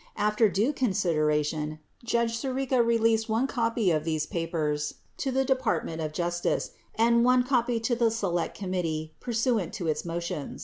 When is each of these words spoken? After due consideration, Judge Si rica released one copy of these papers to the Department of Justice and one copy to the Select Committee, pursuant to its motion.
After 0.17 0.49
due 0.49 0.73
consideration, 0.73 1.77
Judge 2.03 2.35
Si 2.39 2.47
rica 2.47 2.81
released 2.81 3.29
one 3.29 3.45
copy 3.45 3.91
of 3.91 4.03
these 4.03 4.25
papers 4.25 4.95
to 5.17 5.31
the 5.31 5.45
Department 5.45 6.01
of 6.01 6.11
Justice 6.11 6.71
and 6.95 7.23
one 7.23 7.43
copy 7.43 7.79
to 7.81 7.95
the 7.95 8.09
Select 8.09 8.57
Committee, 8.57 9.13
pursuant 9.19 9.73
to 9.73 9.85
its 9.87 10.03
motion. 10.03 10.57